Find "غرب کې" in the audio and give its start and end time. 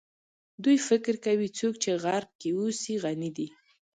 2.03-2.49